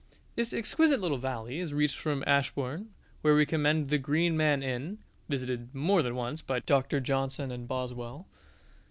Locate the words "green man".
3.99-4.63